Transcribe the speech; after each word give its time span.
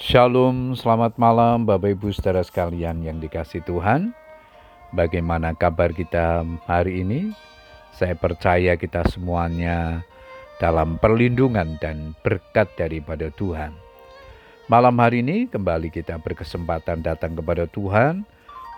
Shalom, 0.00 0.72
selamat 0.80 1.20
malam 1.20 1.68
Bapak 1.68 1.92
Ibu 1.92 2.08
saudara 2.16 2.40
sekalian 2.40 3.04
yang 3.04 3.20
dikasih 3.20 3.60
Tuhan. 3.68 4.16
Bagaimana 4.96 5.52
kabar 5.52 5.92
kita 5.92 6.40
hari 6.64 7.04
ini? 7.04 7.36
Saya 7.92 8.16
percaya 8.16 8.80
kita 8.80 9.04
semuanya 9.12 10.00
dalam 10.56 10.96
perlindungan 10.96 11.76
dan 11.84 12.16
berkat 12.24 12.72
daripada 12.80 13.28
Tuhan. 13.36 13.76
Malam 14.72 14.96
hari 14.96 15.20
ini 15.20 15.44
kembali 15.52 15.92
kita 15.92 16.16
berkesempatan 16.24 17.04
datang 17.04 17.36
kepada 17.36 17.68
Tuhan 17.68 18.24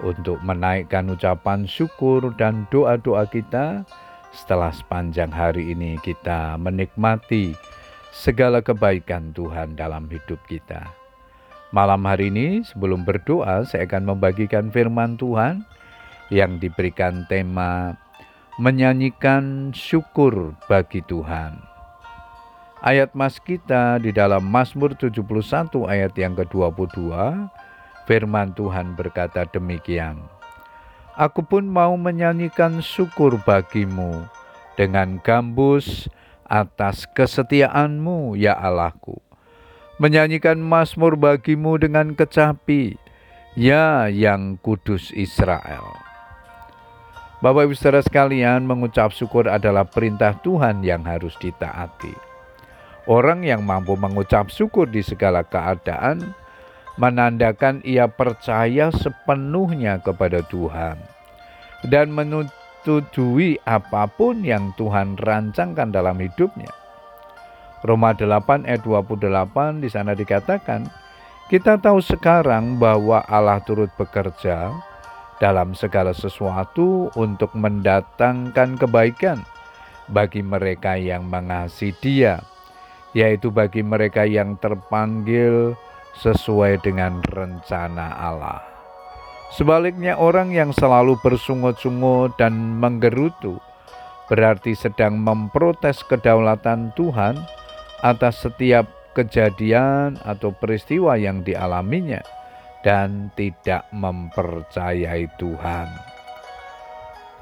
untuk 0.03 0.43
menaikkan 0.43 1.07
ucapan 1.07 1.71
syukur 1.71 2.35
dan 2.35 2.67
doa-doa 2.75 3.31
kita 3.31 3.87
setelah 4.35 4.75
sepanjang 4.75 5.31
hari 5.31 5.71
ini 5.71 6.03
kita 6.03 6.59
menikmati 6.59 7.55
segala 8.11 8.59
kebaikan 8.59 9.31
Tuhan 9.31 9.79
dalam 9.79 10.11
hidup 10.11 10.43
kita. 10.51 11.02
Malam 11.73 12.05
hari 12.05 12.29
ini 12.29 12.61
sebelum 12.61 13.01
berdoa 13.01 13.65
saya 13.65 13.89
akan 13.89 14.13
membagikan 14.13 14.69
firman 14.69 15.17
Tuhan 15.17 15.65
yang 16.29 16.61
diberikan 16.61 17.25
tema 17.33 17.97
menyanyikan 18.61 19.73
syukur 19.73 20.53
bagi 20.69 21.01
Tuhan. 21.09 21.57
Ayat 22.85 23.17
mas 23.17 23.41
kita 23.41 23.97
di 24.05 24.13
dalam 24.13 24.45
Mazmur 24.45 24.93
71 25.01 25.25
ayat 25.89 26.13
yang 26.13 26.37
ke-22 26.37 27.09
firman 28.05 28.53
Tuhan 28.53 28.93
berkata 28.93 29.49
demikian. 29.49 30.21
Aku 31.17 31.41
pun 31.41 31.65
mau 31.65 31.97
menyanyikan 31.97 32.85
syukur 32.85 33.41
bagimu 33.49 34.29
dengan 34.77 35.17
gambus 35.25 36.05
atas 36.45 37.09
kesetiaanmu 37.17 38.37
ya 38.37 38.61
Allahku. 38.61 39.32
Menyanyikan 40.03 40.59
mazmur 40.59 41.15
bagimu 41.15 41.79
dengan 41.79 42.19
kecapi, 42.19 42.99
ya 43.55 44.11
yang 44.11 44.59
kudus 44.59 45.15
Israel. 45.15 45.95
Bapak 47.39 47.71
ibu 47.71 47.75
saudara 47.79 48.03
sekalian 48.03 48.67
mengucap 48.67 49.15
syukur 49.15 49.47
adalah 49.47 49.87
perintah 49.87 50.35
Tuhan 50.43 50.83
yang 50.83 51.07
harus 51.07 51.39
ditaati. 51.39 52.11
Orang 53.07 53.47
yang 53.47 53.63
mampu 53.63 53.95
mengucap 53.95 54.51
syukur 54.51 54.91
di 54.91 55.07
segala 55.07 55.47
keadaan 55.47 56.35
menandakan 56.99 57.79
ia 57.87 58.11
percaya 58.11 58.91
sepenuhnya 58.91 60.03
kepada 60.03 60.43
Tuhan 60.51 60.99
dan 61.87 62.11
menyetujui 62.11 63.63
apa 63.63 64.11
pun 64.11 64.43
yang 64.43 64.75
Tuhan 64.75 65.15
rancangkan 65.15 65.95
dalam 65.95 66.19
hidupnya. 66.19 66.82
Roma 67.83 68.15
8 68.15 68.63
ayat 68.63 68.83
28 68.87 69.83
di 69.83 69.89
sana 69.91 70.15
dikatakan, 70.15 70.87
kita 71.51 71.77
tahu 71.83 71.99
sekarang 71.99 72.79
bahwa 72.79 73.27
Allah 73.27 73.59
turut 73.67 73.91
bekerja 73.99 74.71
dalam 75.43 75.75
segala 75.75 76.15
sesuatu 76.15 77.11
untuk 77.19 77.51
mendatangkan 77.59 78.79
kebaikan 78.79 79.43
bagi 80.07 80.47
mereka 80.47 80.95
yang 80.95 81.27
mengasihi 81.27 81.91
Dia, 81.99 82.39
yaitu 83.19 83.51
bagi 83.51 83.83
mereka 83.83 84.23
yang 84.23 84.55
terpanggil 84.63 85.75
sesuai 86.23 86.87
dengan 86.87 87.19
rencana 87.35 88.15
Allah. 88.15 88.63
Sebaliknya 89.53 90.17
orang 90.17 90.55
yang 90.55 90.71
selalu 90.73 91.19
bersungut-sungut 91.21 92.39
dan 92.41 92.79
menggerutu 92.81 93.61
berarti 94.33 94.73
sedang 94.73 95.21
memprotes 95.21 96.01
kedaulatan 96.09 96.95
Tuhan 96.97 97.37
atas 98.03 98.43
setiap 98.43 98.91
kejadian 99.15 100.19
atau 100.27 100.51
peristiwa 100.51 101.15
yang 101.15 101.47
dialaminya 101.47 102.21
dan 102.83 103.31
tidak 103.39 103.87
mempercayai 103.95 105.31
Tuhan. 105.39 105.89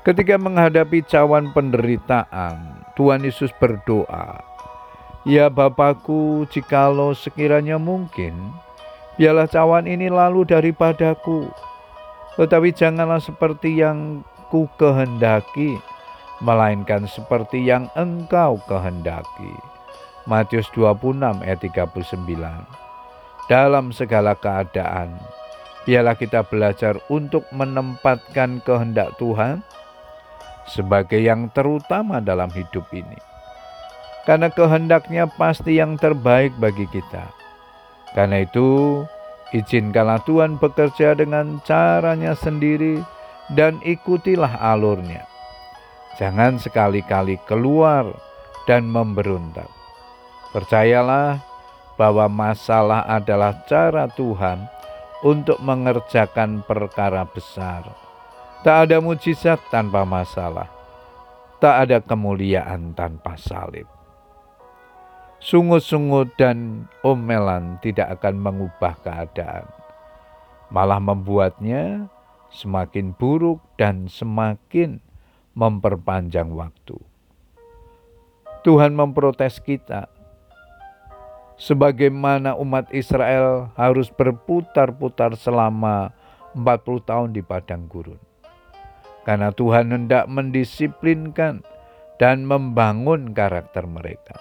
Ketika 0.01 0.41
menghadapi 0.41 1.05
cawan 1.05 1.53
penderitaan, 1.53 2.85
Tuhan 2.97 3.25
Yesus 3.25 3.53
berdoa, 3.61 4.41
Ya 5.29 5.53
Bapakku, 5.53 6.49
jikalau 6.49 7.13
sekiranya 7.13 7.77
mungkin, 7.77 8.33
biarlah 9.21 9.45
cawan 9.45 9.85
ini 9.85 10.09
lalu 10.09 10.49
daripadaku. 10.49 11.53
Tetapi 12.41 12.73
janganlah 12.73 13.21
seperti 13.21 13.85
yang 13.85 14.25
ku 14.49 14.65
kehendaki, 14.81 15.77
melainkan 16.41 17.05
seperti 17.05 17.61
yang 17.61 17.93
engkau 17.93 18.57
kehendaki. 18.65 19.53
Matius 20.29 20.69
26 20.77 21.45
ayat 21.45 21.61
39 21.61 21.97
Dalam 23.49 23.91
segala 23.91 24.37
keadaan, 24.37 25.17
biarlah 25.89 26.17
kita 26.17 26.45
belajar 26.45 27.01
untuk 27.09 27.45
menempatkan 27.53 28.61
kehendak 28.63 29.17
Tuhan 29.17 29.65
sebagai 30.69 31.19
yang 31.19 31.51
terutama 31.51 32.23
dalam 32.23 32.53
hidup 32.53 32.87
ini 32.95 33.31
karena 34.29 34.53
kehendaknya 34.53 35.25
pasti 35.27 35.81
yang 35.81 35.97
terbaik 35.97 36.53
bagi 36.61 36.85
kita. 36.87 37.25
Karena 38.13 38.45
itu, 38.45 39.03
izinkanlah 39.55 40.21
Tuhan 40.27 40.59
bekerja 40.61 41.17
dengan 41.17 41.63
caranya 41.65 42.39
sendiri 42.39 43.01
dan 43.55 43.79
ikutilah 43.83 44.61
alurnya. 44.61 45.25
Jangan 46.19 46.61
sekali-kali 46.61 47.41
keluar 47.49 48.13
dan 48.69 48.91
memberontak. 48.91 49.80
Percayalah 50.51 51.39
bahwa 51.95 52.27
masalah 52.27 53.07
adalah 53.07 53.55
cara 53.71 54.11
Tuhan 54.11 54.67
untuk 55.23 55.61
mengerjakan 55.61 56.65
perkara 56.65 57.29
besar. 57.29 57.87
Tak 58.65 58.89
ada 58.89 58.99
mujizat 59.01 59.61
tanpa 59.71 60.05
masalah. 60.05 60.69
Tak 61.61 61.89
ada 61.89 61.99
kemuliaan 62.01 62.97
tanpa 62.97 63.37
salib. 63.37 63.85
Sungut-sungut 65.41 66.37
dan 66.37 66.85
omelan 67.01 67.81
tidak 67.81 68.21
akan 68.21 68.37
mengubah 68.37 68.93
keadaan, 69.01 69.65
malah 70.69 71.01
membuatnya 71.01 72.13
semakin 72.53 73.17
buruk 73.17 73.61
dan 73.81 74.05
semakin 74.05 75.01
memperpanjang 75.57 76.53
waktu. 76.53 77.01
Tuhan 78.61 78.93
memprotes 78.93 79.65
kita, 79.65 80.13
sebagaimana 81.61 82.57
umat 82.57 82.89
Israel 82.91 83.69
harus 83.77 84.09
berputar-putar 84.09 85.37
selama 85.37 86.09
40 86.57 87.05
tahun 87.05 87.31
di 87.37 87.45
padang 87.45 87.85
gurun. 87.85 88.19
Karena 89.29 89.53
Tuhan 89.53 89.93
hendak 89.93 90.25
mendisiplinkan 90.33 91.61
dan 92.17 92.49
membangun 92.49 93.37
karakter 93.37 93.85
mereka. 93.85 94.41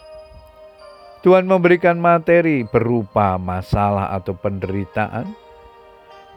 Tuhan 1.20 1.52
memberikan 1.52 2.00
materi 2.00 2.64
berupa 2.64 3.36
masalah 3.36 4.16
atau 4.16 4.32
penderitaan 4.32 5.28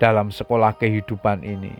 dalam 0.03 0.35
sekolah 0.35 0.75
kehidupan 0.75 1.47
ini, 1.47 1.71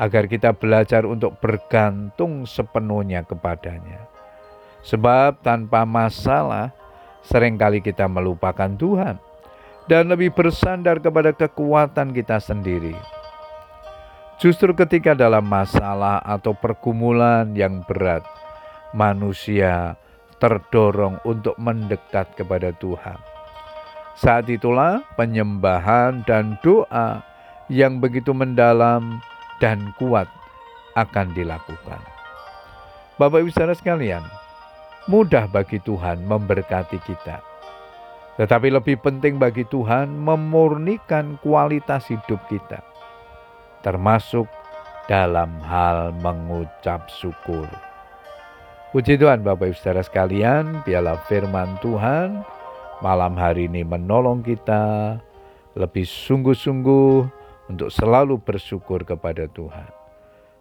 agar 0.00 0.24
kita 0.24 0.56
belajar 0.56 1.04
untuk 1.04 1.36
bergantung 1.44 2.48
sepenuhnya 2.48 3.20
kepadanya. 3.28 4.08
Sebab 4.80 5.44
tanpa 5.44 5.84
masalah, 5.84 6.72
sering 7.26 7.58
kali 7.58 7.82
kita 7.82 8.06
melupakan 8.06 8.70
Tuhan 8.70 9.18
dan 9.90 10.10
lebih 10.10 10.34
bersandar 10.34 11.02
kepada 11.02 11.34
kekuatan 11.34 12.14
kita 12.14 12.38
sendiri. 12.38 12.94
Justru 14.36 14.76
ketika 14.76 15.16
dalam 15.16 15.48
masalah 15.48 16.20
atau 16.20 16.52
pergumulan 16.52 17.56
yang 17.56 17.80
berat, 17.88 18.20
manusia 18.92 19.96
terdorong 20.36 21.18
untuk 21.24 21.56
mendekat 21.56 22.36
kepada 22.36 22.70
Tuhan. 22.76 23.16
Saat 24.16 24.48
itulah 24.52 25.04
penyembahan 25.16 26.24
dan 26.28 26.60
doa 26.60 27.24
yang 27.72 28.00
begitu 28.00 28.36
mendalam 28.36 29.20
dan 29.60 29.92
kuat 29.96 30.28
akan 30.96 31.32
dilakukan. 31.32 32.00
Bapak 33.16 33.40
Ibu 33.40 33.48
saudara 33.52 33.72
sekalian, 33.72 34.24
mudah 35.06 35.46
bagi 35.50 35.78
Tuhan 35.82 36.26
memberkati 36.26 36.98
kita. 37.02 37.38
Tetapi 38.36 38.68
lebih 38.68 39.00
penting 39.00 39.40
bagi 39.40 39.64
Tuhan 39.64 40.12
memurnikan 40.12 41.40
kualitas 41.40 42.12
hidup 42.12 42.36
kita, 42.52 42.84
termasuk 43.80 44.44
dalam 45.08 45.56
hal 45.64 46.12
mengucap 46.20 47.08
syukur. 47.08 47.64
Puji 48.92 49.16
Tuhan 49.16 49.40
Bapak 49.40 49.72
Ibu 49.72 49.76
Saudara 49.78 50.04
sekalian, 50.04 50.84
biarlah 50.84 51.16
firman 51.30 51.80
Tuhan 51.80 52.44
malam 53.00 53.36
hari 53.36 53.72
ini 53.72 53.84
menolong 53.84 54.44
kita 54.44 55.16
lebih 55.76 56.04
sungguh-sungguh 56.04 57.28
untuk 57.72 57.88
selalu 57.88 58.40
bersyukur 58.40 59.04
kepada 59.04 59.48
Tuhan. 59.52 59.90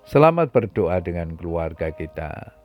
Selamat 0.06 0.52
berdoa 0.54 1.02
dengan 1.02 1.34
keluarga 1.34 1.90
kita. 1.90 2.65